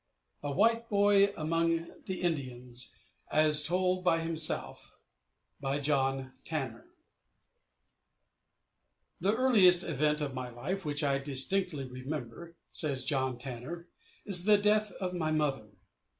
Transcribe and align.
A 0.41 0.49
WHITE 0.51 0.89
BOY 0.89 1.31
AMONG 1.37 1.93
THE 2.05 2.23
INDIANS, 2.23 2.89
AS 3.31 3.61
TOLD 3.61 4.03
BY 4.03 4.19
HIMSELF 4.21 4.97
By 5.59 5.79
John 5.79 6.33
Tanner 6.43 6.87
The 9.19 9.35
earliest 9.35 9.83
event 9.83 10.19
of 10.19 10.33
my 10.33 10.49
life 10.49 10.85
which 10.85 11.03
I 11.03 11.19
distinctly 11.19 11.83
remember 11.87 12.55
(says 12.71 13.05
John 13.05 13.37
Tanner) 13.37 13.89
is 14.25 14.45
the 14.45 14.57
death 14.57 14.91
of 14.93 15.13
my 15.13 15.29
mother. 15.29 15.67